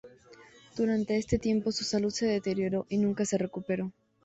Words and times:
Durante 0.75 1.15
este 1.15 1.37
tiempo, 1.37 1.71
su 1.71 1.83
salud 1.83 2.09
se 2.09 2.25
deterioró, 2.25 2.87
y 2.89 2.97
nunca 2.97 3.23
se 3.23 3.37
recuperó. 3.37 3.93